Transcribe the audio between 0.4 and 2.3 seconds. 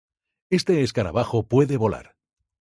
Este escarabajo puede volar.